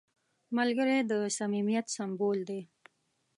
[0.57, 2.61] ملګری د صمیمیت سمبول دی